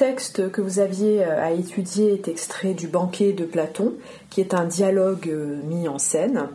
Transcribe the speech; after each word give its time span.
texte 0.00 0.50
que 0.50 0.62
vous 0.62 0.78
aviez 0.78 1.22
à 1.22 1.50
étudier 1.50 2.14
est 2.14 2.26
extrait 2.26 2.72
du 2.72 2.88
banquet 2.88 3.34
de 3.34 3.44
Platon, 3.44 3.92
qui 4.30 4.40
est 4.40 4.54
un 4.54 4.64
dialogue 4.64 5.30
mis 5.68 5.88
en 5.88 5.98
scène. 5.98 6.48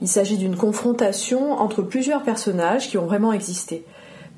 Il 0.00 0.06
s'agit 0.06 0.36
d'une 0.36 0.54
confrontation 0.54 1.54
entre 1.54 1.82
plusieurs 1.82 2.22
personnages 2.22 2.88
qui 2.88 2.96
ont 2.96 3.06
vraiment 3.06 3.32
existé. 3.32 3.84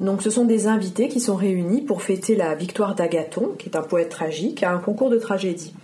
Donc 0.00 0.22
ce 0.22 0.30
sont 0.30 0.46
des 0.46 0.68
invités 0.68 1.08
qui 1.08 1.20
sont 1.20 1.36
réunis 1.36 1.82
pour 1.82 2.00
fêter 2.00 2.34
la 2.34 2.54
victoire 2.54 2.94
d'Agathon, 2.94 3.50
qui 3.58 3.68
est 3.68 3.76
un 3.76 3.82
poète 3.82 4.08
tragique, 4.08 4.62
à 4.62 4.72
un 4.72 4.78
concours 4.78 5.10
de 5.10 5.18
tragédie. 5.18 5.74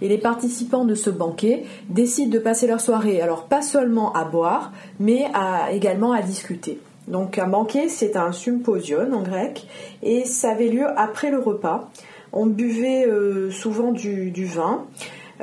Et 0.00 0.08
les 0.08 0.16
participants 0.16 0.86
de 0.86 0.94
ce 0.94 1.10
banquet 1.10 1.64
décident 1.90 2.30
de 2.30 2.38
passer 2.38 2.66
leur 2.66 2.80
soirée, 2.80 3.20
alors 3.20 3.44
pas 3.44 3.60
seulement 3.60 4.14
à 4.14 4.24
boire, 4.24 4.72
mais 4.98 5.26
également 5.70 6.12
à 6.12 6.22
discuter. 6.22 6.80
Donc 7.08 7.38
un 7.38 7.46
banquet, 7.46 7.88
c'est 7.88 8.16
un 8.16 8.32
symposion 8.32 9.12
en 9.12 9.22
grec, 9.22 9.66
et 10.02 10.24
ça 10.24 10.50
avait 10.50 10.68
lieu 10.68 10.86
après 10.96 11.30
le 11.30 11.38
repas. 11.38 11.90
On 12.32 12.46
buvait 12.46 13.06
euh, 13.06 13.50
souvent 13.50 13.92
du, 13.92 14.44
vin. 14.44 14.86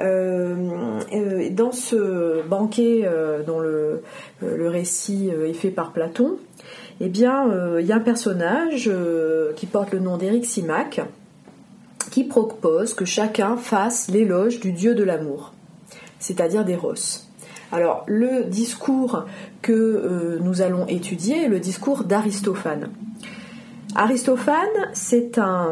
Euh, 0.01 0.99
dans 1.51 1.71
ce 1.71 2.41
banquet 2.47 3.07
dont 3.45 3.59
le, 3.59 4.01
récit 4.41 5.29
est 5.29 5.53
fait 5.53 5.69
par 5.69 5.93
Platon, 5.93 6.37
eh 6.99 7.09
bien, 7.09 7.49
euh, 7.49 7.81
il 7.81 7.87
y 7.87 7.91
a 7.91 7.95
un 7.95 8.01
personnage 8.01 8.89
euh, 8.91 9.53
qui 9.53 9.65
porte 9.65 9.91
le 9.91 9.99
nom 9.99 10.17
d'Éric 10.17 10.45
qui 12.11 12.23
propose 12.23 12.93
que 12.93 13.05
chacun 13.05 13.57
fasse 13.57 14.07
l'éloge 14.09 14.59
du 14.59 14.71
dieu 14.71 14.93
de 14.93 15.03
l'amour, 15.03 15.53
c'est-à-dire 16.19 16.63
d'Eros. 16.63 16.93
Alors, 17.73 18.03
le 18.05 18.43
discours 18.43 19.25
que 19.63 19.73
euh, 19.73 20.37
nous 20.43 20.61
allons 20.61 20.85
étudier 20.85 21.45
est 21.45 21.47
le 21.47 21.59
discours 21.59 22.03
d'Aristophane. 22.03 22.89
Aristophane, 23.95 24.91
c'est 24.93 25.39
un, 25.39 25.71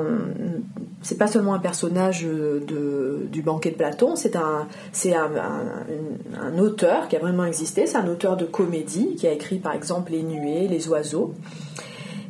c'est 1.03 1.19
pas 1.19 1.27
seulement 1.27 1.53
un 1.53 1.59
personnage 1.59 2.23
de, 2.23 3.27
du 3.31 3.43
banquet 3.43 3.69
de 3.69 3.75
Platon, 3.75 4.15
c'est 4.15 4.35
un, 4.35 4.67
un, 5.13 6.57
auteur 6.57 7.07
qui 7.07 7.17
a 7.17 7.19
vraiment 7.19 7.45
existé, 7.45 7.85
c'est 7.85 7.97
un 7.97 8.07
auteur 8.07 8.35
de 8.35 8.45
comédie 8.45 9.15
qui 9.15 9.27
a 9.27 9.31
écrit 9.31 9.59
par 9.59 9.73
exemple 9.73 10.11
Les 10.11 10.23
Nuées, 10.23 10.67
Les 10.67 10.87
Oiseaux. 10.87 11.35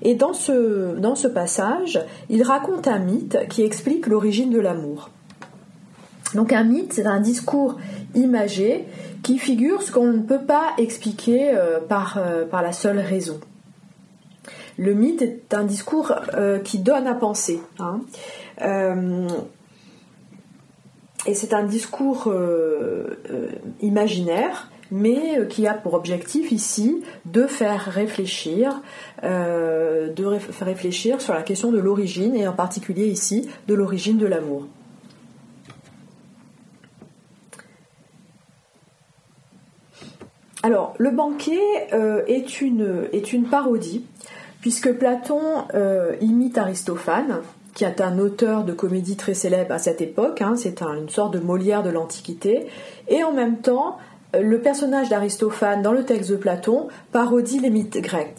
Et 0.02 0.16
dans 0.16 0.34
ce 0.34 1.28
passage, 1.28 1.98
il 2.30 2.44
raconte 2.44 2.90
un 2.90 3.00
mythe 3.00 3.38
qui 3.50 3.62
explique 3.62 4.08
l'origine 4.08 4.50
de 4.50 4.60
l'amour. 4.60 5.12
Donc 6.36 6.54
un 6.54 6.64
mythe, 6.64 6.94
c'est 6.94 7.06
un 7.06 7.20
discours 7.20 7.78
imagé 8.16 8.86
qui 9.24 9.38
figure 9.38 9.82
ce 9.82 9.92
qu'on 9.92 10.08
ne 10.08 10.22
peut 10.22 10.46
pas 10.46 10.74
expliquer 10.78 11.52
euh, 11.54 11.80
par, 11.80 12.18
euh, 12.18 12.46
par 12.46 12.62
la 12.62 12.72
seule 12.72 13.00
raison. 13.00 13.40
Le 14.78 14.94
mythe 14.94 15.22
est 15.22 15.54
un 15.54 15.64
discours 15.64 16.14
euh, 16.34 16.60
qui 16.60 16.80
donne 16.80 17.08
à 17.08 17.14
penser. 17.14 17.60
Hein. 17.80 18.02
Et 21.28 21.36
c'est 21.36 21.54
un 21.54 21.64
discours 21.64 22.34
imaginaire, 23.80 24.72
mais 24.90 25.48
qui 25.50 25.68
a 25.68 25.76
pour 25.76 25.94
objectif 25.94 26.52
ici 26.52 27.04
de 27.26 27.46
faire 27.46 27.86
réfléchir, 27.86 28.82
de 29.22 30.40
faire 30.40 30.68
réfléchir 30.68 31.22
sur 31.22 31.36
la 31.36 31.44
question 31.44 31.72
de 31.72 31.78
l'origine, 31.78 32.36
et 32.36 32.48
en 32.48 32.54
particulier 32.54 33.06
ici 33.06 33.48
de 33.68 33.76
l'origine 33.76 34.18
de 34.18 34.26
l'amour. 34.26 34.68
Alors, 40.64 40.94
le 41.00 41.12
banquet 41.12 41.60
est, 42.28 42.62
une, 42.62 43.08
est 43.14 43.34
une 43.34 43.46
parodie 43.46 44.06
puisque 44.62 44.94
Platon 44.94 45.42
euh, 45.74 46.16
imite 46.22 46.58
Aristophane, 46.58 47.42
qui 47.74 47.84
est 47.84 48.00
un 48.00 48.20
auteur 48.20 48.64
de 48.64 48.74
comédie 48.74 49.18
très 49.18 49.34
célèbre 49.34 49.74
à 49.74 49.80
cette 49.80 50.02
époque, 50.02 50.42
hein, 50.42 50.54
c'est 50.56 50.82
une 50.82 51.10
sorte 51.10 51.34
de 51.34 51.40
Molière 51.40 51.84
de 51.84 51.90
l'Antiquité, 51.90 52.68
et 53.08 53.24
en 53.24 53.34
même 53.34 53.58
temps, 53.58 53.98
euh, 54.36 54.42
le 54.42 54.62
personnage 54.62 55.10
d'Aristophane 55.10 55.82
dans 55.82 55.94
le 55.94 56.06
texte 56.06 56.30
de 56.30 56.36
Platon 56.36 56.88
parodie 57.12 57.60
les 57.60 57.72
mythes 57.72 57.98
grecs. 57.98 58.36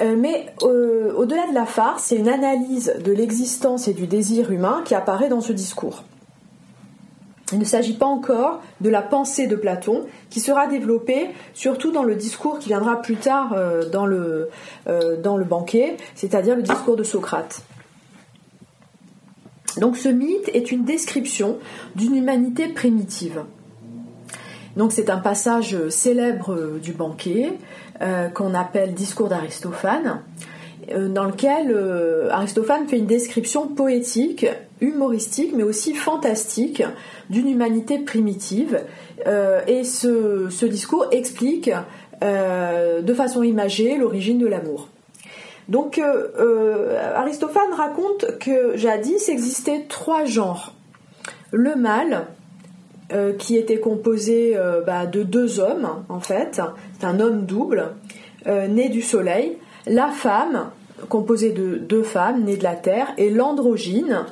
Euh, 0.00 0.16
mais 0.18 0.46
au-delà 0.62 1.46
de 1.48 1.54
la 1.54 1.66
farce, 1.66 2.04
c'est 2.04 2.16
une 2.16 2.28
analyse 2.28 2.94
de 3.04 3.12
l'existence 3.12 3.88
et 3.88 3.92
du 3.92 4.06
désir 4.06 4.50
humain 4.50 4.82
qui 4.84 4.94
apparaît 4.94 5.28
dans 5.28 5.42
ce 5.42 5.52
discours. 5.52 6.02
Il 7.52 7.58
ne 7.58 7.64
s'agit 7.64 7.94
pas 7.94 8.06
encore 8.06 8.62
de 8.80 8.88
la 8.88 9.02
pensée 9.02 9.46
de 9.46 9.56
Platon, 9.56 10.06
qui 10.30 10.40
sera 10.40 10.66
développée 10.66 11.28
surtout 11.54 11.92
dans 11.92 12.02
le 12.02 12.14
discours 12.14 12.58
qui 12.58 12.68
viendra 12.68 13.02
plus 13.02 13.16
tard 13.16 13.52
euh, 13.52 13.88
dans, 13.88 14.06
le, 14.06 14.48
euh, 14.88 15.20
dans 15.20 15.36
le 15.36 15.44
banquet, 15.44 15.96
c'est-à-dire 16.14 16.56
le 16.56 16.62
discours 16.62 16.96
de 16.96 17.02
Socrate. 17.02 17.62
Donc 19.78 19.96
ce 19.96 20.08
mythe 20.08 20.50
est 20.52 20.70
une 20.72 20.84
description 20.84 21.58
d'une 21.94 22.16
humanité 22.16 22.68
primitive. 22.68 23.42
Donc 24.76 24.92
c'est 24.92 25.10
un 25.10 25.18
passage 25.18 25.88
célèbre 25.88 26.78
du 26.82 26.92
banquet 26.92 27.52
euh, 28.00 28.28
qu'on 28.28 28.54
appelle 28.54 28.94
discours 28.94 29.28
d'Aristophane, 29.28 30.22
dans 30.88 31.24
lequel 31.24 31.76
Aristophane 32.30 32.88
fait 32.88 32.98
une 32.98 33.06
description 33.06 33.68
poétique, 33.68 34.46
humoristique, 34.82 35.52
mais 35.54 35.62
aussi 35.62 35.94
fantastique 35.94 36.82
d'une 37.30 37.48
humanité 37.48 37.98
primitive. 37.98 38.80
Euh, 39.26 39.60
et 39.66 39.84
ce, 39.84 40.64
discours 40.66 41.06
explique 41.12 41.70
euh, 42.22 43.00
de 43.00 43.14
façon 43.14 43.42
imagée 43.42 43.96
l'origine 43.96 44.38
de 44.38 44.46
l'amour. 44.46 44.88
Donc 45.68 45.98
euh, 45.98 47.14
Aristophane 47.14 47.72
raconte 47.72 48.38
que 48.38 48.76
jadis 48.76 49.28
existaient 49.28 49.84
trois 49.88 50.24
genres. 50.24 50.74
Le 51.52 51.76
mâle, 51.76 52.26
qui 53.38 53.58
était 53.58 53.78
composé 53.78 54.56
bah, 54.86 55.04
de 55.04 55.22
deux 55.22 55.60
hommes, 55.60 56.02
en 56.08 56.20
fait, 56.20 56.62
c'est 56.98 57.04
un 57.04 57.20
homme 57.20 57.44
double, 57.44 57.88
né 58.46 58.88
du 58.88 59.02
soleil, 59.02 59.58
la 59.86 60.08
femme, 60.08 60.70
composée 61.08 61.52
de 61.52 61.76
deux 61.76 62.02
femmes, 62.02 62.44
nées 62.44 62.56
de 62.56 62.62
la 62.62 62.76
terre, 62.76 63.12
et 63.16 63.30
l'androgyne, 63.30 64.24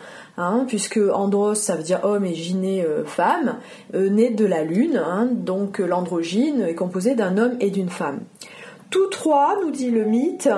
Hein, 0.42 0.64
puisque 0.66 0.98
andros 1.12 1.54
ça 1.60 1.76
veut 1.76 1.82
dire 1.82 2.00
homme 2.02 2.24
et 2.24 2.34
gyné 2.34 2.82
euh, 2.82 3.04
femme, 3.04 3.56
euh, 3.94 4.08
né 4.08 4.30
de 4.30 4.46
la 4.46 4.64
lune, 4.64 4.96
hein, 4.96 5.28
donc 5.30 5.80
euh, 5.80 5.86
l'androgyne 5.86 6.62
est 6.62 6.74
composé 6.74 7.14
d'un 7.14 7.36
homme 7.36 7.56
et 7.60 7.70
d'une 7.70 7.90
femme. 7.90 8.20
Tous 8.90 9.06
trois, 9.06 9.56
nous 9.62 9.70
dit 9.70 9.90
le 9.90 10.04
mythe, 10.04 10.48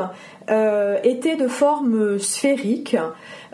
étaient 1.04 1.36
de 1.36 1.48
forme 1.48 2.18
sphérique. 2.18 2.96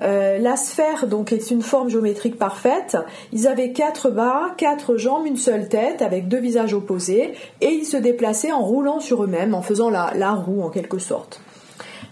la 0.00 0.56
sphère 0.56 1.06
donc 1.06 1.32
est 1.32 1.50
une 1.50 1.62
forme 1.62 1.88
géométrique 1.88 2.38
parfaite. 2.38 2.96
Ils 3.32 3.48
avaient 3.48 3.72
quatre 3.72 4.10
bras, 4.10 4.52
quatre 4.56 4.96
jambes, 4.96 5.26
une 5.26 5.36
seule 5.36 5.68
tête, 5.68 6.00
avec 6.00 6.28
deux 6.28 6.38
visages 6.38 6.74
opposés, 6.74 7.34
et 7.60 7.70
ils 7.70 7.86
se 7.86 7.96
déplaçaient 7.96 8.52
en 8.52 8.62
roulant 8.62 9.00
sur 9.00 9.24
eux-mêmes, 9.24 9.54
en 9.54 9.62
faisant 9.62 9.90
la 9.90 10.32
roue 10.32 10.62
en 10.62 10.70
quelque 10.70 10.98
sorte. 10.98 11.40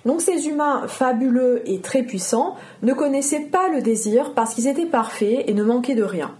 Donc 0.06 0.20
ces 0.20 0.46
humains 0.46 0.86
fabuleux 0.86 1.62
et 1.66 1.80
très 1.80 2.04
puissants 2.04 2.54
ne 2.82 2.94
connaissaient 2.94 3.48
pas 3.50 3.68
le 3.68 3.82
désir 3.82 4.34
parce 4.34 4.54
qu'ils 4.54 4.68
étaient 4.68 4.86
parfaits 4.86 5.44
et 5.48 5.52
ne 5.52 5.64
manquaient 5.64 5.96
de 5.96 6.04
rien. 6.04 6.30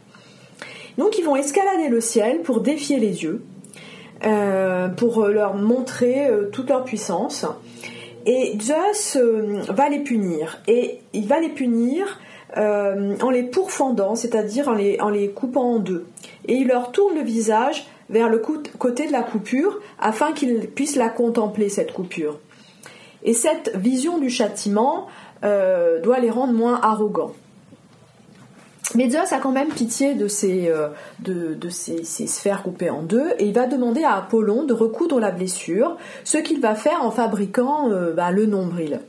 Donc 0.99 1.19
ils 1.19 1.25
vont 1.25 1.35
escalader 1.35 1.89
le 1.89 2.01
ciel 2.01 2.43
pour 2.43 2.61
défier 2.61 3.01
les 3.01 3.11
dieux, 3.11 3.43
euh, 3.43 3.56
pour 4.97 5.27
leur 5.27 5.55
montrer 5.55 6.27
euh, 6.27 6.49
toute 6.51 6.71
leur 6.71 6.85
puissance. 6.85 7.47
Et 8.25 8.59
Zeus 8.61 9.17
euh, 9.17 9.61
va 9.69 9.89
les 9.89 10.01
punir. 10.01 10.61
Et 10.67 11.01
il 11.13 11.27
va 11.27 11.41
les 11.41 11.51
punir 11.51 12.21
en 12.57 13.29
les 13.29 13.43
pourfendant, 13.43 14.15
c'est-à-dire 14.15 14.69
en 14.69 14.73
les, 15.11 15.31
coupant 15.35 15.75
en 15.75 15.79
deux. 15.79 16.07
Et 16.47 16.55
il 16.55 16.69
leur 16.69 16.91
tourne 16.91 17.15
le 17.15 17.21
visage 17.21 17.87
vers 18.09 18.31
le 18.31 18.39
côté 18.39 19.07
de 19.07 19.13
la 19.13 19.23
coupure 19.23 19.79
afin 19.99 20.33
qu'ils 20.33 20.67
puissent 20.69 20.97
la 20.97 21.11
contempler, 21.11 21.69
cette 21.69 21.93
coupure. 21.93 22.39
Et 23.25 23.35
cette 23.35 23.77
vision 23.77 24.19
du 24.19 24.31
châtiment 24.31 25.09
euh, 25.45 26.01
doit 26.01 26.19
les 26.19 26.31
rendre 26.31 26.55
moins 26.55 26.81
arrogants. 26.83 27.33
Zeus 29.11 29.33
a 29.33 29.39
quand 29.39 29.53
même 29.53 29.69
pitié 29.69 30.15
de, 30.15 30.29
ces, 30.29 30.69
euh, 30.69 30.89
ces, 31.71 32.27
sphères 32.27 32.63
coupées 32.63 32.91
en 32.91 33.03
deux 33.03 33.31
et 33.39 33.47
il 33.47 33.53
va 33.53 33.67
demander 33.67 34.05
à 34.05 34.15
Apollon 34.15 34.65
de 34.65 34.73
recoudre 34.73 35.21
la 35.21 35.31
blessure, 35.31 35.97
ce 36.25 36.39
qu'il 36.39 36.61
va 36.61 36.75
faire 36.75 37.03
en 37.03 37.11
fabriquant 37.11 37.91
euh, 37.91 38.13
bah, 38.13 38.31
le 38.31 38.47
nombril. 38.47 39.01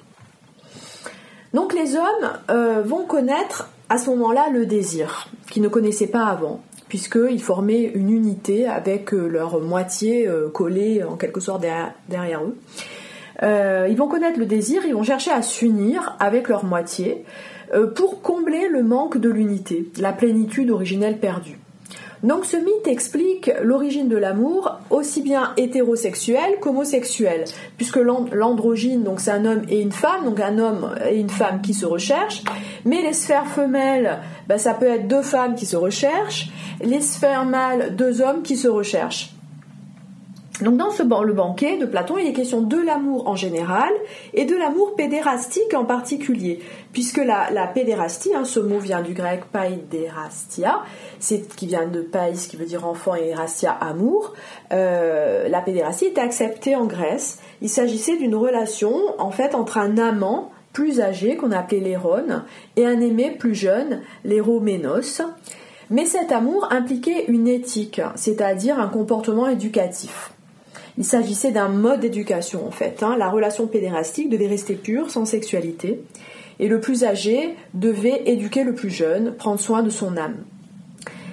Donc 1.54 1.74
les 1.74 1.96
hommes 1.96 2.84
vont 2.86 3.06
connaître 3.06 3.70
à 3.90 3.98
ce 3.98 4.10
moment-là 4.10 4.48
le 4.52 4.66
désir, 4.66 5.30
qu'ils 5.50 5.64
ne 5.64 5.70
connaissaient 5.70 6.08
pas 6.08 6.26
avant, 6.26 6.60
puisqu'ils 6.90 7.42
formaient 7.42 7.84
une 7.84 8.10
unité 8.10 8.68
avec 8.68 9.12
leur 9.12 9.60
moitié 9.62 10.30
collée 10.54 11.04
en 11.04 11.16
quelque 11.16 11.40
sorte 11.40 11.64
derrière 12.10 12.44
eux. 12.44 12.58
Euh, 13.44 13.88
ils 13.90 13.98
vont 13.98 14.08
connaître 14.08 14.40
le 14.40 14.46
désir, 14.46 14.84
ils 14.86 14.94
vont 14.94 15.04
chercher 15.04 15.32
à 15.32 15.42
s'unir 15.42 16.16
avec 16.20 16.50
leur 16.50 16.66
moitié 16.66 17.24
euh, 17.24 17.57
pour 17.96 18.22
combler 18.22 18.68
le 18.70 18.84
manque 18.84 19.18
de 19.18 19.30
l'unité, 19.30 19.90
la 20.00 20.14
plénitude 20.14 20.72
originelle 20.72 21.20
perdue. 21.20 21.60
Donc 22.24 22.46
ce 22.46 22.58
mythe 22.58 22.88
explique 22.88 23.52
l'origine 23.62 24.08
de 24.08 24.18
l'amour 24.18 24.80
aussi 24.90 25.22
bien 25.22 25.54
hétérosexuel 25.56 26.60
qu'homosexuel, 26.60 27.46
puisque 27.78 27.98
l'androgyne, 27.98 29.08
c'est 29.18 29.32
un 29.32 29.46
homme 29.46 29.62
et 29.70 29.82
une 29.82 29.92
femme, 29.92 30.26
donc 30.26 30.40
un 30.40 30.58
homme 30.58 30.96
et 31.10 31.20
une 31.20 31.30
femme 31.30 31.62
qui 31.62 31.74
se 31.76 31.86
recherchent, 31.86 32.44
mais 32.86 33.04
les 33.04 33.14
sphères 33.14 33.48
femelles, 33.48 34.20
ben, 34.48 34.58
ça 34.58 34.74
peut 34.74 34.88
être 34.88 35.08
deux 35.08 35.22
femmes 35.22 35.56
qui 35.56 35.68
se 35.68 35.78
recherchent, 35.78 36.50
les 36.82 37.02
sphères 37.02 37.46
mâles, 37.46 37.96
deux 37.96 38.22
hommes 38.22 38.42
qui 38.42 38.58
se 38.58 38.68
recherchent. 38.68 39.37
Donc 40.62 40.78
dans 40.78 40.90
ce, 40.90 41.04
le 41.04 41.34
banquet 41.34 41.78
de 41.78 41.86
Platon, 41.86 42.18
il 42.18 42.28
est 42.28 42.34
question 42.34 42.62
de 42.62 42.78
l'amour 42.78 43.28
en 43.28 43.36
général 43.36 43.92
et 44.34 44.46
de 44.46 44.56
l'amour 44.56 44.96
pédérastique 44.96 45.76
en 45.76 45.86
particulier, 45.86 46.60
puisque 46.94 47.18
la, 47.18 47.68
pédérastie, 47.68 48.34
hein, 48.34 48.44
ce 48.44 48.60
mot 48.60 48.80
vient 48.80 49.02
du 49.02 49.14
grec 49.14 49.44
paiderastia, 49.52 50.82
c'est 51.20 51.48
qui 51.56 51.68
vient 51.68 51.86
de 51.86 52.02
pais 52.02 52.34
qui 52.50 52.58
veut 52.58 52.66
dire 52.66 52.88
enfant 52.88 53.14
et 53.14 53.34
rastia 53.36 53.72
amour. 53.72 54.34
Euh, 54.72 55.48
la 55.48 55.62
pédérastie 55.62 56.06
est 56.06 56.18
acceptée 56.18 56.76
en 56.76 56.86
Grèce. 56.86 57.40
Il 57.62 57.70
s'agissait 57.70 58.18
d'une 58.18 58.36
relation 58.36 58.96
en 59.20 59.32
fait 59.32 59.54
entre 59.54 59.78
un 59.78 59.98
amant 59.98 60.52
plus 60.74 61.02
âgé 61.02 61.38
qu'on 61.38 61.52
appelait 61.52 61.80
l'héron 61.80 62.42
et 62.76 62.86
un 62.86 63.00
aimé 63.00 63.36
plus 63.38 63.56
jeune, 63.56 64.02
l'héroménos. 64.24 65.22
Mais 65.90 66.06
cet 66.06 66.32
amour 66.32 66.68
impliquait 66.72 67.26
une 67.28 67.48
éthique, 67.48 68.02
c'est-à-dire 68.16 68.80
un 68.80 68.88
comportement 68.88 69.48
éducatif. 69.48 70.32
Il 70.98 71.06
s'agissait 71.06 71.52
d'un 71.52 71.70
mode 71.70 72.00
d'éducation 72.00 72.66
en 72.66 72.72
fait. 72.72 73.04
Hein. 73.04 73.16
La 73.18 73.30
relation 73.30 73.68
pédérastique 73.68 74.30
devait 74.30 74.48
rester 74.48 74.74
pure, 74.74 75.12
sans 75.12 75.26
sexualité, 75.26 76.02
et 76.60 76.68
le 76.68 76.80
plus 76.80 77.04
âgé 77.04 77.56
devait 77.74 78.24
éduquer 78.26 78.64
le 78.64 78.74
plus 78.74 78.90
jeune, 78.90 79.34
prendre 79.34 79.60
soin 79.60 79.84
de 79.84 79.90
son 79.90 80.18
âme. 80.18 80.38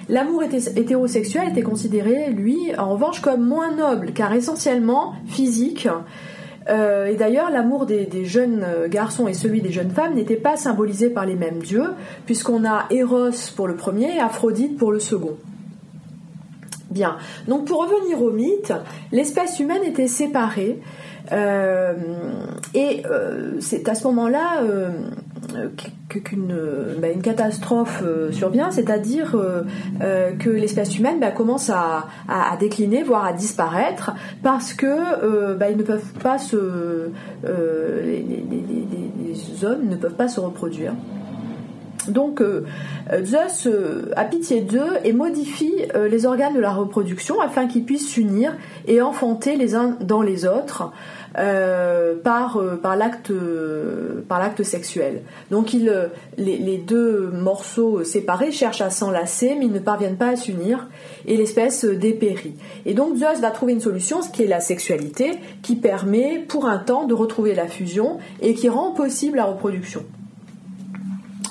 L'amour 0.07 0.43
hétérosexuel 0.43 1.49
était 1.49 1.63
considéré, 1.63 2.29
lui, 2.29 2.75
en 2.77 2.91
revanche, 2.91 3.21
comme 3.21 3.43
moins 3.43 3.75
noble, 3.75 4.11
car 4.13 4.33
essentiellement 4.33 5.15
physique. 5.25 5.87
Euh, 6.69 7.07
et 7.07 7.15
d'ailleurs, 7.15 7.49
l'amour 7.49 7.87
des, 7.87 8.05
des, 8.05 8.25
jeunes 8.25 8.63
garçons 8.87 9.27
et 9.27 9.33
celui 9.33 9.61
des 9.61 9.71
jeunes 9.71 9.89
femmes 9.89 10.13
n'étaient 10.13 10.35
pas 10.35 10.57
symbolisés 10.57 11.09
par 11.09 11.25
les 11.25 11.35
mêmes 11.35 11.57
dieux, 11.57 11.89
puisqu'on 12.27 12.65
a 12.65 12.85
Eros 12.91 13.31
pour 13.55 13.67
le 13.67 13.75
premier 13.75 14.15
et 14.15 14.19
Aphrodite 14.19 14.77
pour 14.77 14.91
le 14.91 14.99
second. 14.99 15.37
Donc 17.47 17.65
pour 17.65 17.81
revenir 17.81 18.21
au 18.21 18.31
mythe, 18.31 18.73
l'espèce 19.11 19.59
humaine 19.59 19.83
était 19.83 20.07
séparée. 20.07 20.79
Euh, 21.31 21.93
et 22.75 23.01
euh, 23.09 23.53
c'est 23.59 23.89
à 23.89 23.95
ce 23.95 24.05
moment-là 24.07 24.61
euh, 24.63 24.89
qu'une 26.09 26.55
bah, 26.99 27.07
catastrophe 27.21 28.03
survient, 28.31 28.71
c'est-à-dire 28.71 29.35
que 30.39 30.49
l'espèce 30.49 30.97
humaine 30.97 31.19
bah, 31.19 31.31
commence 31.31 31.69
à, 31.69 32.05
décliner, 32.59 33.03
voire 33.03 33.25
à 33.25 33.33
disparaître, 33.33 34.11
parce 34.43 34.73
que 34.73 35.55
bah, 35.55 35.69
ils 35.69 35.77
ne 35.77 35.83
peuvent 35.83 36.13
pas 36.21 36.37
se, 36.37 37.09
les, 37.43 38.23
les, 38.23 39.65
hommes 39.65 39.87
ne 39.89 39.95
peuvent 39.95 40.15
pas 40.15 40.27
se 40.27 40.39
reproduire. 40.39 40.93
Donc 42.07 42.41
euh, 42.41 42.65
Zeus 43.23 43.67
euh, 43.67 44.11
a 44.15 44.25
pitié 44.25 44.61
d'eux 44.61 44.97
et 45.03 45.13
modifie 45.13 45.73
euh, 45.95 46.07
les 46.07 46.25
organes 46.25 46.53
de 46.53 46.59
la 46.59 46.71
reproduction 46.71 47.39
afin 47.41 47.67
qu'ils 47.67 47.85
puissent 47.85 48.09
s'unir 48.09 48.55
et 48.87 49.01
enfanter 49.01 49.55
les 49.55 49.75
uns 49.75 49.97
dans 50.01 50.21
les 50.21 50.45
autres 50.45 50.91
par, 52.23 52.61
l'acte 52.95 53.33
sexuel. 54.63 55.21
Donc 55.51 55.73
il, 55.73 56.09
les, 56.37 56.77
deux 56.77 57.29
morceaux 57.33 58.05
séparés 58.05 58.53
cherchent 58.53 58.79
à 58.79 58.89
s'enlacer 58.89 59.55
mais 59.59 59.65
ils 59.65 59.73
ne 59.73 59.79
parviennent 59.79 60.15
pas 60.15 60.29
à 60.29 60.35
s'unir 60.37 60.87
et 61.25 61.35
l'espèce 61.35 61.83
dépérit. 61.83 62.55
Et 62.85 62.93
donc 62.93 63.17
Zeus 63.17 63.41
va 63.41 63.51
trouver 63.51 63.73
une 63.73 63.81
solution, 63.81 64.21
ce 64.21 64.29
qui 64.29 64.43
est 64.43 64.47
la 64.47 64.61
sexualité, 64.61 65.31
qui 65.61 65.75
permet 65.75 66.39
pour 66.47 66.67
un 66.67 66.77
temps 66.77 67.05
de 67.05 67.13
retrouver 67.13 67.53
la 67.53 67.67
fusion 67.67 68.17
et 68.41 68.53
qui 68.53 68.69
rend 68.69 68.91
possible 68.91 69.35
la 69.35 69.45
reproduction. 69.45 70.05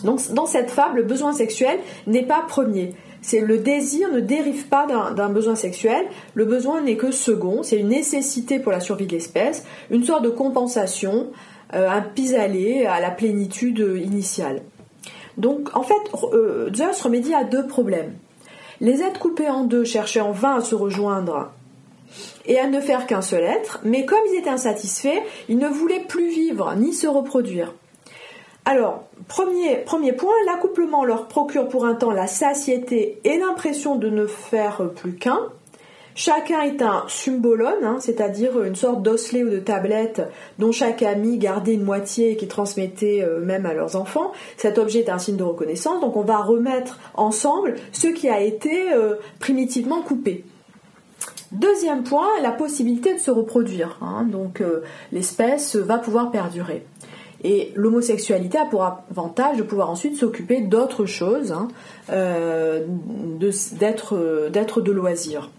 Donc 0.04 0.20
dans 0.32 0.46
cette 0.46 0.70
fable, 0.70 0.98
le 0.98 1.02
besoin 1.02 1.32
sexuel 1.32 1.78
n'est 2.06 2.26
pas 2.26 2.44
premier. 2.46 2.94
C'est 3.22 3.40
le 3.40 3.58
désir 3.58 4.12
ne 4.12 4.20
dérive 4.20 4.68
pas 4.68 4.86
d'un 4.86 5.30
besoin 5.30 5.54
sexuel, 5.54 6.04
le 6.34 6.44
besoin 6.44 6.82
n'est 6.82 6.96
que 6.96 7.10
second, 7.10 7.62
c'est 7.62 7.78
une 7.78 7.88
nécessité 7.88 8.58
pour 8.58 8.70
la 8.70 8.80
survie 8.80 9.06
de 9.06 9.12
l'espèce, 9.12 9.64
une 9.90 10.04
sorte 10.04 10.22
de 10.22 10.28
compensation, 10.28 11.28
euh, 11.72 11.88
un 11.88 12.02
pis-aller 12.02 12.84
à 12.84 13.00
la 13.00 13.10
plénitude 13.10 13.78
initiale. 14.04 14.60
Donc 15.38 15.74
en 15.74 15.82
fait, 15.82 15.94
euh, 16.34 16.70
Zeus 16.74 17.00
remédie 17.00 17.34
à 17.34 17.44
deux 17.44 17.66
problèmes. 17.66 18.12
Les 18.80 19.02
êtres 19.02 19.20
coupés 19.20 19.48
en 19.48 19.64
deux 19.64 19.84
cherchaient 19.84 20.20
en 20.20 20.32
vain 20.32 20.56
à 20.56 20.60
se 20.60 20.74
rejoindre 20.74 21.50
et 22.44 22.58
à 22.58 22.66
ne 22.66 22.80
faire 22.80 23.06
qu'un 23.06 23.22
seul 23.22 23.42
être, 23.42 23.80
mais 23.84 24.04
comme 24.04 24.18
ils 24.32 24.38
étaient 24.38 24.50
insatisfaits, 24.50 25.22
ils 25.48 25.58
ne 25.58 25.68
voulaient 25.68 26.04
plus 26.06 26.28
vivre 26.28 26.74
ni 26.76 26.92
se 26.92 27.06
reproduire. 27.06 27.72
Alors, 28.66 29.04
premier, 29.28 29.84
point, 30.12 30.32
l'accouplement 30.46 31.04
leur 31.04 31.28
procure 31.28 31.68
pour 31.68 31.84
un 31.84 31.94
temps 31.94 32.12
la 32.12 32.26
satiété 32.26 33.20
et 33.24 33.38
l'impression 33.38 33.96
de 33.96 34.08
ne 34.08 34.26
faire 34.26 34.90
plus 34.94 35.14
qu'un. 35.14 35.40
Chacun 36.14 36.62
est 36.62 36.80
un 36.80 37.04
symbolone, 37.08 37.84
hein, 37.84 37.96
c'est-à-dire 37.98 38.62
une 38.62 38.76
sorte 38.76 39.02
d'osselet 39.02 39.42
ou 39.42 39.50
de 39.50 39.58
tablette 39.58 40.22
dont 40.60 40.70
chaque 40.70 41.02
ami 41.02 41.38
gardait 41.38 41.74
une 41.74 41.82
moitié 41.82 42.30
et 42.30 42.36
qui 42.36 42.46
transmettait 42.46 43.22
euh, 43.22 43.40
même 43.40 43.66
à 43.66 43.74
leurs 43.74 43.96
enfants. 43.96 44.30
Cet 44.56 44.78
objet 44.78 45.00
est 45.00 45.10
un 45.10 45.18
signe 45.18 45.36
de 45.36 45.42
reconnaissance, 45.42 46.00
donc 46.00 46.16
on 46.16 46.22
va 46.22 46.38
remettre 46.38 47.00
ensemble 47.14 47.74
ce 47.92 48.06
qui 48.06 48.28
a 48.28 48.40
été 48.40 48.92
euh, 48.92 49.16
primitivement 49.40 50.02
coupé. 50.02 50.44
Deuxième 51.50 52.04
point, 52.04 52.28
la 52.42 52.52
possibilité 52.52 53.14
de 53.14 53.18
se 53.18 53.32
reproduire. 53.32 53.98
Hein, 54.00 54.24
donc 54.30 54.60
euh, 54.60 54.82
l'espèce 55.10 55.74
va 55.74 55.98
pouvoir 55.98 56.30
perdurer. 56.30 56.86
Et 57.44 57.72
l'homosexualité 57.76 58.56
a 58.56 58.64
pour 58.64 58.84
avantage 58.84 59.58
de 59.58 59.62
pouvoir 59.62 59.90
ensuite 59.90 60.16
s'occuper 60.16 60.62
d'autres 60.62 61.04
choses, 61.04 61.52
hein, 61.52 61.68
euh, 62.10 62.86
d'être 63.38 64.80
de 64.80 64.90
loisir. 64.90 65.50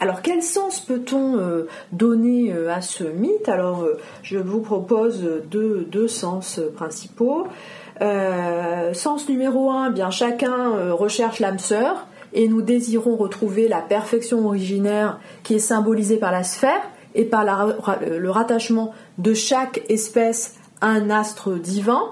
Alors 0.00 0.20
quel 0.20 0.42
sens 0.42 0.80
peut-on 0.80 1.38
euh, 1.38 1.66
donner 1.92 2.52
euh, 2.52 2.70
à 2.70 2.82
ce 2.82 3.04
mythe? 3.04 3.48
Alors 3.48 3.86
je 4.22 4.36
vous 4.36 4.60
propose 4.60 5.22
deux, 5.50 5.86
deux 5.90 6.08
sens 6.08 6.60
principaux. 6.76 7.46
sens 7.98 9.28
numéro 9.30 9.70
un, 9.70 9.90
bien 9.90 10.10
chacun 10.10 10.92
recherche 10.92 11.40
l'âme 11.40 11.58
sœur 11.58 12.06
et 12.34 12.48
nous 12.48 12.60
désirons 12.60 13.16
retrouver 13.16 13.66
la 13.66 13.80
perfection 13.80 14.46
originaire 14.46 15.20
qui 15.42 15.54
est 15.54 15.58
symbolisée 15.58 16.16
par 16.18 16.32
la 16.32 16.42
sphère 16.42 16.82
et 17.14 17.24
par 17.24 17.44
le 17.44 18.30
rattachement 18.30 18.92
de 19.18 19.34
chaque 19.34 19.82
espèce 19.88 20.54
à 20.80 20.88
un 20.88 21.10
astre 21.10 21.58
divin. 21.58 22.02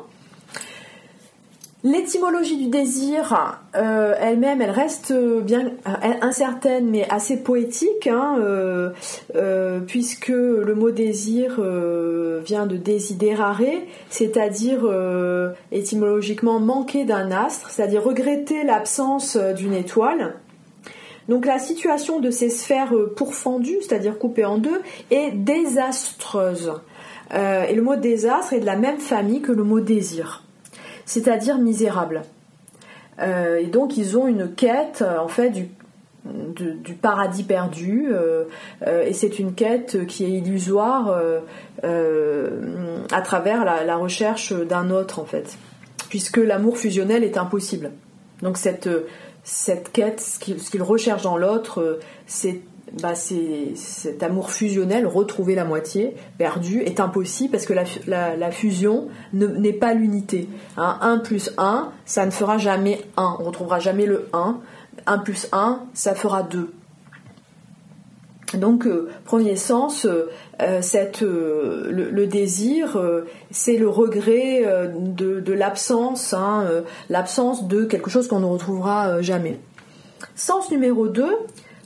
L'étymologie 1.83 2.59
du 2.59 2.66
désir 2.66 3.59
euh, 3.75 4.14
elle-même, 4.21 4.61
elle 4.61 4.71
reste 4.71 5.14
bien 5.14 5.73
euh, 5.87 6.12
incertaine 6.21 6.90
mais 6.90 7.09
assez 7.09 7.38
poétique, 7.38 8.07
hein, 8.07 8.37
euh, 8.38 9.80
puisque 9.87 10.28
le 10.28 10.75
mot 10.75 10.90
désir 10.90 11.59
vient 12.45 12.66
de 12.66 12.76
desiderare, 12.76 13.62
c'est-à-dire 14.11 14.80
étymologiquement 15.73 16.61
manquer 16.61 17.04
d'un 17.04 17.30
astre, 17.30 17.71
c'est-à-dire 17.71 18.04
regretter 18.04 18.62
l'absence 18.62 19.38
d'une 19.57 19.73
étoile. 19.73 20.35
Donc 21.29 21.47
la 21.47 21.59
situation 21.59 22.21
de 22.21 22.31
ces 22.31 22.50
sphères 22.50 22.95
euh, 22.95 23.12
pourfendues, 23.15 23.79
c'est-à-dire 23.81 24.19
coupées 24.19 24.45
en 24.45 24.59
deux, 24.59 24.81
est 25.11 25.31
désastreuse. 25.33 26.73
Euh, 27.33 27.65
et 27.65 27.75
le 27.75 27.83
mot 27.83 27.97
désastre 27.97 28.55
est 28.55 28.61
de 28.61 28.67
la 28.67 28.77
même 28.77 28.99
famille 28.99 29.41
que 29.41 29.53
le 29.53 29.62
mot 29.62 29.81
désir, 29.81 30.45
c'est-à-dire 31.05 31.59
misérable. 31.59 32.23
Euh, 33.21 33.59
et 33.59 33.67
donc 33.67 33.97
ils 33.97 34.17
ont 34.17 34.27
une 34.27 34.55
quête 34.55 35.03
en 35.03 35.29
fait 35.29 35.50
du, 35.50 35.69
paradis 37.00 37.45
perdu, 37.45 38.09
et 38.87 39.12
c'est 39.15 39.39
une 39.39 39.55
quête 39.55 40.07
qui 40.07 40.25
est 40.25 40.31
illusoire 40.31 41.19
à 41.83 43.23
travers 43.23 43.65
la, 43.65 43.85
la 43.85 43.97
recherche 43.97 44.53
d'un 44.53 44.91
autre 44.91 45.19
en 45.19 45.25
fait, 45.25 45.57
puisque 46.11 46.37
l'amour 46.37 46.77
fusionnel 46.77 47.25
est 47.25 47.39
impossible. 47.39 47.93
Donc 48.43 48.59
cette 48.59 48.89
cette 49.42 49.92
quête, 49.92 50.20
ce 50.20 50.38
qu'il 50.70 50.82
recherche 50.82 51.23
dans 51.23 51.37
l'autre, 51.37 51.80
euh, 51.80 52.00
bah, 53.00 53.14
c'est 53.14 53.75
cet 53.76 54.23
amour 54.23 54.50
fusionnel, 54.50 55.06
retrouver 55.06 55.54
la 55.54 55.64
moitié 55.64 56.16
perdue, 56.38 56.82
est 56.82 57.00
impossible 57.00 57.52
parce 57.52 57.64
que 57.64 57.73
la, 57.73 58.50
fusion 58.50 59.09
n'est 59.32 59.73
pas 59.73 59.94
l'unité. 59.94 60.49
1 60.76 60.99
hein. 61.00 61.18
plus 61.18 61.52
1, 61.56 61.90
ça 62.04 62.26
ne 62.26 62.30
fera 62.30 62.59
jamais 62.59 63.00
1. 63.16 63.37
On 63.38 63.42
ne 63.42 63.47
retrouvera 63.47 63.78
jamais 63.78 64.06
le 64.06 64.28
1. 64.32 64.59
1 65.06 65.18
plus 65.18 65.49
1, 65.52 65.80
ça 65.94 66.14
fera 66.14 66.42
2. 66.42 66.73
Donc, 68.54 68.87
euh, 68.87 69.09
premier 69.25 69.57
sens, 69.57 70.07
euh, 70.07 70.28
euh, 70.61 70.80
le, 71.90 72.26
désir, 72.26 73.00
c'est 73.50 73.76
le 73.76 73.88
regret 73.88 74.64
de, 74.95 75.52
l'absence, 75.52 76.35
hein, 76.35 76.66
l'absence 77.09 77.66
de 77.66 77.85
quelque 77.85 78.11
chose 78.11 78.28
qu'on 78.28 78.40
ne 78.40 78.47
retrouvera 78.47 79.23
jamais. 79.23 79.59
Sens 80.35 80.71
numéro 80.71 81.09
2, 81.09 81.25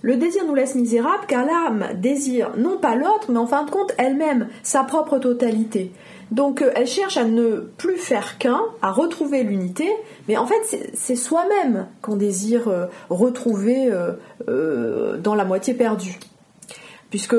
le 0.03 0.17
désir 0.17 0.45
nous 0.47 0.55
laisse 0.55 0.75
misérables 0.75 1.25
car 1.29 1.47
l'âme 1.47 1.89
désire 1.97 2.53
non 2.57 2.79
pas 2.79 2.95
l'autre, 2.95 3.31
mais 3.31 3.39
en 3.39 3.47
fin 3.47 3.65
de 3.65 3.71
compte 3.71 3.93
elle-même, 3.97 4.49
sa 4.63 4.85
propre 4.85 5.19
totalité. 5.19 5.93
Donc 6.31 6.65
elle 6.75 6.87
cherche 6.87 7.17
à 7.17 7.25
ne 7.25 7.57
plus 7.79 7.97
faire 7.97 8.39
qu'un, 8.39 8.61
à 8.83 8.91
retrouver 8.91 9.45
l'unité, 9.45 9.89
mais 10.29 10.37
en 10.37 10.47
fait 10.47 10.91
c'est 10.95 11.17
soi-même 11.17 11.87
qu'on 12.03 12.17
désire 12.17 12.89
retrouver 13.09 13.91
dans 14.47 15.35
la 15.35 15.45
moitié 15.45 15.75
perdue. 15.75 16.19
Puisque, 17.15 17.37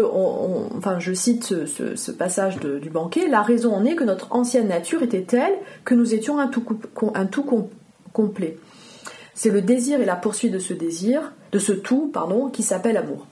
enfin, 0.78 1.00
je 1.00 1.12
cite 1.12 1.44
ce, 1.44 2.12
passage 2.12 2.60
du 2.62 2.90
banquet, 2.90 3.28
la 3.28 3.42
raison 3.42 3.74
en 3.74 3.84
est 3.84 3.96
que 3.96 4.06
notre 4.06 4.34
ancienne 4.34 4.70
nature 4.70 5.04
était 5.04 5.24
telle 5.24 5.52
que 5.84 5.94
nous 5.94 6.14
étions 6.14 6.40
un 6.40 6.48
tout, 6.48 6.64
complet. 8.14 8.58
C'est 9.34 9.50
le 9.50 9.62
désir 9.62 10.00
et 10.00 10.06
la 10.06 10.16
poursuite 10.16 10.54
de 10.54 10.60
ce 10.60 10.74
désir, 10.74 11.34
de 11.52 11.60
ce 11.60 11.74
tout, 11.74 12.10
pardon, 12.14 12.48
qui 12.48 12.64
s'appelle 12.64 12.96
amour. 12.96 13.28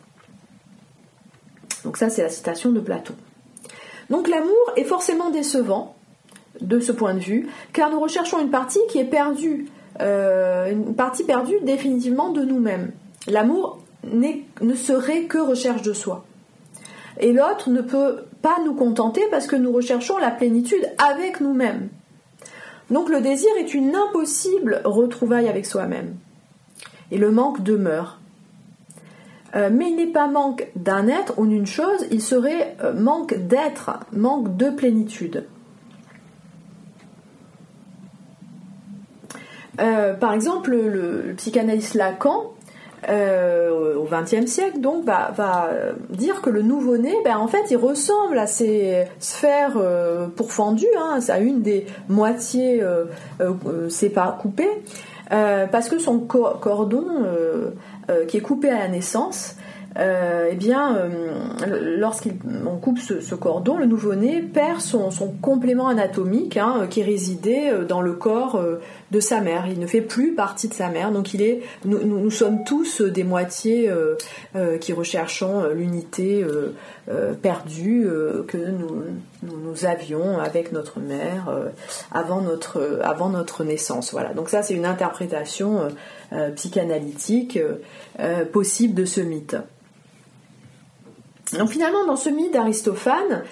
Donc 1.86 1.96
ça, 1.96 2.10
c'est 2.10 2.24
la 2.24 2.28
citation 2.28 2.74
de 2.74 2.82
Platon. 2.82 3.16
Donc 4.10 4.28
l'amour 4.28 4.74
est 4.76 4.84
forcément 4.84 5.30
décevant 5.30 5.96
de 6.60 6.82
ce 6.82 6.92
point 6.92 7.14
de 7.14 7.20
vue, 7.20 7.48
car 7.72 7.90
nous 7.90 8.02
recherchons 8.02 8.42
une 8.42 8.52
partie 8.52 8.82
qui 8.90 8.98
est 8.98 9.06
perdue, 9.06 9.68
euh, 10.02 10.70
une 10.70 10.94
partie 10.94 11.24
perdue 11.24 11.62
définitivement 11.62 12.32
de 12.32 12.42
nous-mêmes. 12.42 12.92
L'amour 13.30 13.80
ne 14.04 14.76
serait 14.76 15.24
que 15.24 15.38
recherche 15.38 15.84
de 15.84 15.94
soi. 15.94 16.26
Et 17.20 17.34
l'autre 17.34 17.70
ne 17.70 17.82
peut 17.82 18.26
pas 18.42 18.58
nous 18.66 18.74
contenter 18.74 19.22
parce 19.32 19.48
que 19.48 19.56
nous 19.56 19.72
recherchons 19.72 20.18
la 20.18 20.32
plénitude 20.32 20.86
avec 20.98 21.40
nous-mêmes. 21.42 21.90
Donc 22.90 23.10
le 23.10 23.22
désir 23.22 23.50
est 23.60 23.74
une 23.74 23.96
impossible 23.96 24.82
retrouvaille 24.84 25.48
avec 25.48 25.66
soi-même. 25.66 26.16
Et 27.12 27.18
le 27.18 27.32
manque 27.32 27.62
demeure. 27.62 28.20
Euh, 29.56 29.70
mais 29.72 29.90
il 29.90 29.96
n'est 29.96 30.08
pas 30.08 30.28
manque 30.28 30.68
d'un 30.76 31.08
être 31.08 31.38
ou 31.38 31.46
d'une 31.46 31.68
chose, 31.68 32.08
il 32.10 32.22
serait 32.22 32.76
euh, 32.84 32.94
manque 32.94 33.36
d'être, 33.36 34.00
manque 34.12 34.58
de 34.58 34.72
plénitude. 34.72 35.46
Euh, 39.80 40.14
par 40.14 40.34
exemple, 40.34 40.72
le 40.72 41.34
psychanalyste 41.38 41.94
Lacan 41.94 42.52
euh, 43.10 43.96
au 43.96 44.08
XXe 44.10 44.46
siècle, 44.46 44.80
donc, 44.80 45.06
va, 45.06 45.70
dire 46.10 46.42
que 46.42 46.50
le 46.50 46.62
nouveau-né, 46.62 47.14
ben, 47.24 47.38
en 47.38 47.48
fait, 47.48 47.64
il 47.72 47.78
ressemble 47.78 48.38
à 48.38 48.48
ces 48.48 49.06
sphères 49.20 49.78
euh, 49.78 50.28
pourfendues, 50.28 50.86
hein, 50.98 51.20
à 51.28 51.40
une 51.40 51.62
des 51.62 51.86
moitiés 52.10 52.82
euh, 52.82 53.06
coupées, 54.40 54.70
parce 55.30 55.90
que 55.90 56.00
son 56.00 56.20
cordon, 56.20 57.26
qui 58.28 58.38
est 58.38 58.42
coupé 58.42 58.70
à 58.70 58.80
la 58.80 58.88
naissance, 58.88 59.56
eh 59.96 60.56
bien, 60.56 60.98
lorsqu'on 61.68 62.78
coupe 62.82 63.00
ce, 63.00 63.36
cordon, 63.36 63.78
le 63.78 63.86
nouveau-né 63.86 64.42
perd 64.42 64.82
son, 64.82 65.10
complément 65.42 65.88
anatomique 65.88 66.58
hein, 66.58 66.88
qui 66.90 67.04
résidait 67.04 67.72
dans 67.88 68.02
le 68.02 68.14
corps 68.14 68.60
de 69.14 69.20
sa 69.20 69.40
mère. 69.40 69.68
Il 69.68 69.80
ne 69.80 69.88
fait 69.88 70.02
plus 70.02 70.34
partie 70.34 70.68
de 70.68 70.74
sa 70.74 70.90
mère. 70.90 71.12
Donc 71.12 71.30
nous, 71.86 72.32
sommes 72.32 72.64
tous 72.66 73.02
des 73.02 73.24
moitiés 73.24 73.90
euh, 73.90 74.16
euh, 74.56 74.78
qui 74.78 74.92
recherchons 74.92 75.62
euh, 75.62 75.74
l'unité 75.74 76.46
perdue 77.42 78.08
que 78.48 78.58
nous, 78.58 79.86
avions 79.86 80.40
avec 80.40 80.72
notre 80.72 81.00
mère 81.00 81.54
avant 82.12 82.42
notre 82.42 83.64
naissance. 83.64 84.12
Voilà. 84.14 84.34
Donc 84.34 84.50
ça 84.50 84.64
c'est 84.64 84.74
une 84.74 84.86
interprétation 84.86 85.90
psychanalytique 86.56 87.60
possible 88.54 88.94
de 88.94 89.06
ce 89.06 89.22
mythe. 89.22 89.58
Donc 91.58 91.70
finalement 91.70 92.06
dans 92.06 92.16
ce 92.16 92.30
mythe 92.30 92.54
d'Aristophane, 92.54 93.44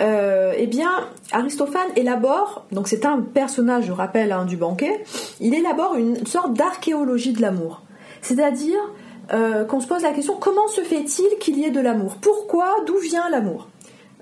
euh, 0.00 0.52
eh 0.56 0.66
bien, 0.66 0.90
Aristophane 1.32 1.88
élabore, 1.96 2.66
donc 2.70 2.88
c'est 2.88 3.04
un 3.04 3.20
personnage, 3.20 3.86
je 3.86 3.92
rappelle, 3.92 4.30
hein, 4.30 4.44
du 4.44 4.56
banquet, 4.56 5.02
il 5.40 5.54
élabore 5.54 5.96
une 5.96 6.24
sorte 6.26 6.54
d'archéologie 6.54 7.32
de 7.32 7.42
l'amour. 7.42 7.82
C'est-à-dire 8.22 8.78
euh, 9.32 9.64
qu'on 9.64 9.80
se 9.80 9.88
pose 9.88 10.02
la 10.02 10.12
question 10.12 10.36
comment 10.38 10.68
se 10.68 10.82
fait-il 10.82 11.38
qu'il 11.40 11.58
y 11.58 11.64
ait 11.64 11.70
de 11.70 11.80
l'amour? 11.80 12.16
Pourquoi? 12.20 12.76
D'où 12.86 12.96
vient 12.98 13.28
l'amour? 13.30 13.68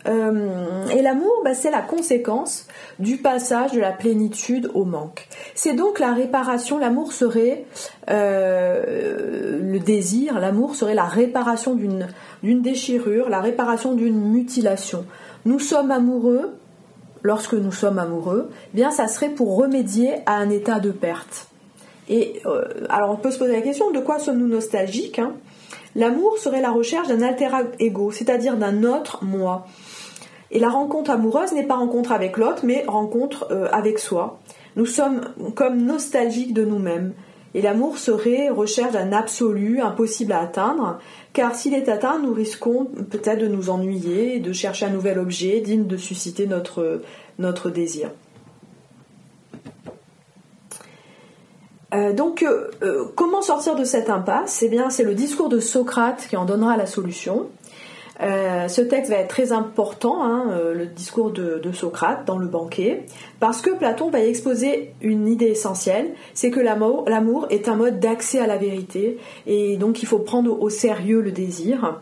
Euh, 0.06 0.86
et 0.88 1.02
l'amour, 1.02 1.32
bah, 1.44 1.52
c'est 1.52 1.70
la 1.70 1.82
conséquence 1.82 2.66
du 2.98 3.16
passage 3.18 3.72
de 3.72 3.80
la 3.80 3.92
plénitude 3.92 4.70
au 4.72 4.84
manque. 4.84 5.28
C'est 5.54 5.74
donc 5.74 5.98
la 5.98 6.12
réparation, 6.12 6.78
l'amour 6.78 7.12
serait 7.12 7.66
le 8.08 9.78
désir, 9.78 10.38
l'amour 10.38 10.74
serait 10.74 10.94
la 10.94 11.04
réparation 11.04 11.74
d'une 11.74 12.06
déchirure, 12.54 13.28
la 13.28 13.40
réparation 13.40 13.94
d'une 13.94 14.20
mutilation 14.20 15.04
nous 15.46 15.60
sommes 15.60 15.92
amoureux, 15.92 16.56
lorsque 17.22 17.54
nous 17.54 17.70
sommes 17.70 18.00
amoureux, 18.00 18.50
eh 18.50 18.76
bien 18.76 18.90
ça 18.90 19.06
serait 19.06 19.30
pour 19.30 19.56
remédier 19.56 20.14
à 20.26 20.34
un 20.34 20.50
état 20.50 20.80
de 20.80 20.90
perte. 20.90 21.46
Et 22.08 22.42
euh, 22.46 22.64
alors 22.88 23.12
on 23.12 23.16
peut 23.16 23.30
se 23.30 23.38
poser 23.38 23.52
la 23.52 23.62
question 23.62 23.92
de 23.92 24.00
quoi 24.00 24.18
sommes-nous 24.18 24.48
nostalgiques 24.48 25.20
hein? 25.20 25.34
L'amour 25.94 26.36
serait 26.38 26.60
la 26.60 26.72
recherche 26.72 27.08
d'un 27.08 27.22
alter 27.22 27.48
ego, 27.78 28.10
c'est-à-dire 28.10 28.56
d'un 28.56 28.82
autre 28.82 29.24
moi. 29.24 29.66
Et 30.50 30.58
la 30.58 30.68
rencontre 30.68 31.10
amoureuse 31.10 31.52
n'est 31.52 31.66
pas 31.66 31.76
rencontre 31.76 32.12
avec 32.12 32.36
l'autre, 32.36 32.64
mais 32.64 32.84
rencontre 32.86 33.46
euh, 33.50 33.68
avec 33.72 33.98
soi. 33.98 34.38
Nous 34.74 34.84
sommes 34.84 35.20
comme 35.54 35.80
nostalgiques 35.80 36.52
de 36.52 36.64
nous-mêmes. 36.64 37.14
Et 37.56 37.62
l'amour 37.62 37.96
serait 37.96 38.50
recherche 38.50 38.92
d'un 38.92 39.12
absolu 39.12 39.80
impossible 39.80 40.32
à 40.32 40.40
atteindre, 40.40 40.98
car 41.32 41.54
s'il 41.54 41.72
est 41.72 41.88
atteint, 41.88 42.18
nous 42.18 42.34
risquons 42.34 42.84
peut-être 42.84 43.38
de 43.38 43.46
nous 43.46 43.70
ennuyer, 43.70 44.40
de 44.40 44.52
chercher 44.52 44.84
un 44.84 44.90
nouvel 44.90 45.18
objet 45.18 45.60
digne 45.60 45.86
de 45.86 45.96
susciter 45.96 46.46
notre, 46.46 47.70
désir. 47.70 48.10
Euh, 51.94 52.12
donc, 52.12 52.42
euh, 52.42 52.68
euh, 52.82 53.06
comment 53.14 53.40
sortir 53.40 53.74
de 53.74 53.84
cette 53.84 54.10
impasse? 54.10 54.62
Eh 54.62 54.68
bien, 54.68 54.90
c'est 54.90 55.04
le 55.04 55.14
discours 55.14 55.48
de 55.48 55.58
Socrate 55.58 56.26
qui 56.28 56.36
en 56.36 56.44
donnera 56.44 56.76
la 56.76 56.84
solution. 56.84 57.48
Euh, 58.22 58.68
ce 58.68 58.80
texte 58.80 59.10
va 59.10 59.18
être 59.18 59.28
très 59.28 59.52
important, 59.52 60.22
hein, 60.22 60.46
euh, 60.50 60.72
le 60.72 60.86
discours 60.86 61.30
de, 61.30 61.60
Socrate 61.72 62.24
dans 62.24 62.38
le 62.38 62.46
banquet, 62.46 63.04
parce 63.40 63.60
que 63.60 63.70
Platon 63.70 64.08
va 64.08 64.20
y 64.20 64.28
exposer 64.28 64.94
une 65.02 65.28
idée 65.28 65.46
essentielle, 65.46 66.14
c'est 66.32 66.50
que 66.50 66.60
l'amour 66.60 67.46
est 67.50 67.68
un 67.68 67.74
mode 67.74 68.00
d'accès 68.00 68.38
à 68.38 68.46
la 68.46 68.56
vérité, 68.56 69.18
et 69.46 69.76
donc 69.76 70.02
il 70.02 70.06
faut 70.06 70.20
prendre 70.20 70.58
au 70.58 70.70
sérieux 70.70 71.20
le 71.20 71.32
désir. 71.32 72.00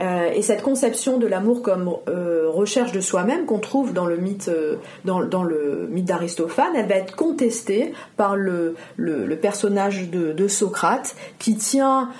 Euh, 0.00 0.30
et 0.32 0.42
cette 0.42 0.62
conception 0.62 1.18
de 1.18 1.26
l'amour 1.26 1.62
comme 1.62 1.94
euh, 2.08 2.50
recherche 2.50 2.92
de 2.92 3.00
soi-même 3.00 3.46
qu'on 3.46 3.58
trouve 3.58 3.92
dans 3.92 4.06
le 4.06 4.16
mythe, 4.16 4.48
euh, 4.48 4.76
dans, 5.04 5.20
le 5.20 5.88
mythe 5.90 6.04
d'Aristophane, 6.04 6.74
elle 6.76 6.86
va 6.86 6.96
être 6.96 7.16
contestée 7.16 7.92
par 8.16 8.36
le, 8.36 8.76
le, 8.96 9.36
personnage 9.36 10.10
de, 10.10 10.48
Socrate 10.48 11.16
qui 11.38 11.56
tient 11.56 12.10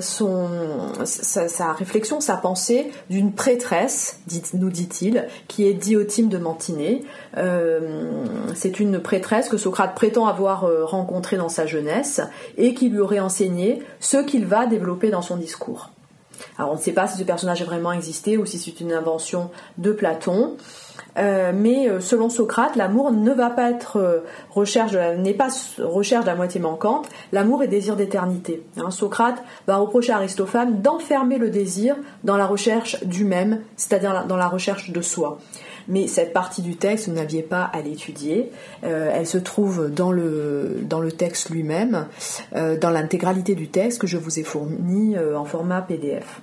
son, 0.00 0.48
sa, 1.04 1.72
réflexion, 1.72 2.20
sa 2.20 2.36
pensée 2.36 2.90
d'une 3.08 3.32
prêtresse, 3.32 4.20
dit, 4.26 4.42
nous 4.54 4.70
dit-il, 4.70 5.26
qui 5.48 5.66
est 5.66 5.74
Diotime 5.74 6.28
de 6.28 6.38
Mantinée. 6.38 7.02
C'est 8.54 8.78
une 8.78 9.00
prêtresse 9.00 9.48
que 9.48 9.56
Socrate 9.56 9.94
prétend 9.94 10.26
avoir 10.26 10.66
rencontrée 10.86 11.36
dans 11.36 11.48
sa 11.48 11.66
jeunesse 11.66 12.20
et 12.58 12.74
qui 12.74 12.90
lui 12.90 13.00
aurait 13.00 13.20
enseigné 13.20 13.82
ce 14.00 14.18
qu'il 14.18 14.46
va 14.46 14.66
développer 14.66 15.10
dans 15.10 15.22
son 15.22 15.36
discours. 15.36 15.91
Alors 16.58 16.72
on 16.72 16.76
ne 16.76 16.80
sait 16.80 16.92
pas 16.92 17.06
si 17.06 17.18
ce 17.18 17.24
personnage 17.24 17.62
a 17.62 17.64
vraiment 17.64 17.92
existé 17.92 18.36
ou 18.36 18.46
si 18.46 18.58
c'est 18.58 18.80
une 18.80 18.92
invention 18.92 19.50
de 19.78 19.92
Platon. 19.92 20.56
Euh, 21.18 21.52
mais 21.54 21.88
euh, 21.88 22.00
selon 22.00 22.30
Socrate, 22.30 22.76
l'amour 22.76 23.12
ne 23.12 23.32
va 23.32 23.50
pas 23.50 23.70
être 23.70 23.98
euh, 23.98 24.20
recherche 24.50 24.92
n'est 24.92 25.34
pas 25.34 25.48
recherche 25.78 26.24
de 26.24 26.30
la 26.30 26.36
moitié 26.36 26.60
manquante. 26.60 27.08
L'amour 27.32 27.62
est 27.62 27.68
désir 27.68 27.96
d'éternité. 27.96 28.62
Hein, 28.78 28.90
Socrate 28.90 29.42
va 29.66 29.76
reprocher 29.76 30.12
à 30.12 30.16
Aristophane 30.16 30.80
d'enfermer 30.80 31.38
le 31.38 31.50
désir 31.50 31.96
dans 32.24 32.36
la 32.36 32.46
recherche 32.46 33.02
du 33.04 33.24
même, 33.24 33.60
c'est-à-dire 33.76 34.24
dans 34.26 34.36
la 34.36 34.48
recherche 34.48 34.90
de 34.90 35.02
soi. 35.02 35.38
Mais 35.88 36.06
cette 36.06 36.32
partie 36.32 36.62
du 36.62 36.76
texte, 36.76 37.08
vous 37.08 37.14
n'aviez 37.14 37.42
pas 37.42 37.62
à 37.64 37.80
l'étudier. 37.80 38.50
elle 38.82 39.26
se 39.26 39.38
trouve 39.38 39.90
dans 39.90 40.12
le, 40.12 40.80
dans 40.82 41.00
le 41.00 41.12
texte 41.12 41.50
lui-même, 41.50 42.06
dans 42.52 42.90
l'intégralité 42.90 43.54
du 43.54 43.68
texte 43.68 44.00
que 44.00 44.06
je 44.06 44.18
vous 44.18 44.38
ai 44.38 44.42
fourni 44.42 45.16
en 45.18 45.44
format 45.44 45.82
PDF. 45.82 46.40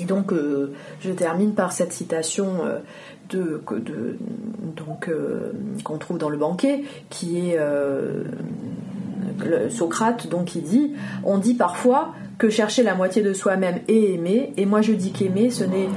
Et 0.00 0.04
donc, 0.04 0.32
je 1.00 1.10
termine 1.12 1.54
par 1.54 1.72
cette 1.72 1.92
citation 1.92 2.62
de, 3.32 3.62
donc 4.76 5.08
euh, 5.08 5.52
qu'on 5.84 5.98
trouve 5.98 6.18
dans 6.18 6.28
le 6.28 6.36
banquet, 6.36 6.82
qui 7.10 7.50
est 7.50 7.58
euh, 7.58 8.24
Socrate, 9.70 10.28
donc 10.28 10.46
qui 10.46 10.60
dit 10.60 10.92
on 11.24 11.38
dit 11.38 11.54
parfois 11.54 12.14
que 12.38 12.48
chercher 12.48 12.82
la 12.82 12.94
moitié 12.94 13.22
de 13.22 13.32
soi-même 13.32 13.80
est 13.88 14.14
aimer, 14.14 14.52
et 14.56 14.66
moi 14.66 14.82
je 14.82 14.92
dis 14.92 15.12
qu'aimer, 15.12 15.50
ce 15.50 15.64
n'est 15.64 15.88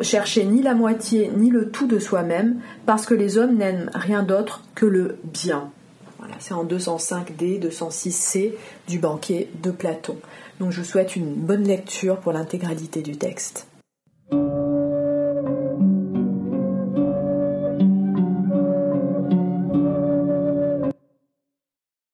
chercher 0.00 0.44
ni 0.44 0.62
la 0.62 0.74
moitié 0.74 1.30
ni 1.36 1.50
le 1.50 1.70
tout 1.70 1.86
de 1.86 1.98
soi-même, 1.98 2.56
parce 2.86 3.06
que 3.06 3.14
les 3.14 3.38
hommes 3.38 3.56
n'aiment 3.56 3.90
rien 3.94 4.22
d'autre 4.22 4.64
que 4.74 4.86
le 4.86 5.16
bien. 5.24 5.70
Voilà, 6.18 6.34
c'est 6.40 6.54
en 6.54 6.64
205D, 6.64 7.60
206C 7.60 8.52
du 8.88 8.98
banquet 8.98 9.48
de 9.62 9.70
Platon. 9.70 10.16
Donc 10.58 10.70
je 10.70 10.80
vous 10.80 10.86
souhaite 10.86 11.16
une 11.16 11.34
bonne 11.34 11.64
lecture 11.64 12.16
pour 12.16 12.32
l'intégralité 12.32 13.02
du 13.02 13.16
texte. 13.16 13.66